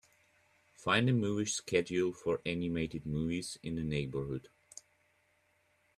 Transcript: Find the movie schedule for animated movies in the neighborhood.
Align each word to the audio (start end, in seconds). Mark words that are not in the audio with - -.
Find 0.73 1.07
the 1.07 1.11
movie 1.11 1.45
schedule 1.45 2.11
for 2.11 2.41
animated 2.43 3.05
movies 3.05 3.59
in 3.61 3.75
the 3.75 3.83
neighborhood. 3.83 4.49